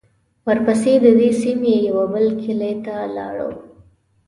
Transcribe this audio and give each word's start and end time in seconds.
ورپسې 0.47 0.93
د 1.03 1.05
دې 1.19 1.29
سیمې 1.41 1.75
یوه 1.87 2.05
بل 2.13 2.25
کلي 2.43 2.73
ته 2.85 2.95
لاړو. 3.15 3.51